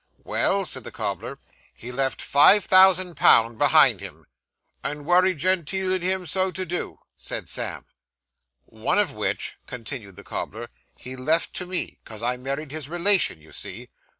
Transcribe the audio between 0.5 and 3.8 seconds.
said the cobbler, 'he left five thousand pound